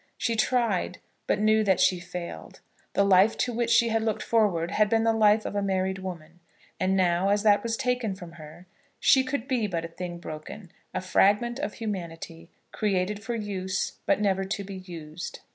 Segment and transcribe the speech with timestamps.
[0.17, 2.61] She tried, but knew that she failed.
[2.93, 5.99] The life to which she had looked forward had been the life of a married
[5.99, 6.39] woman;
[6.79, 8.65] and now, as that was taken from her,
[8.99, 14.19] she could be but a thing broken, a fragment of humanity, created for use, but
[14.19, 15.41] never to be used.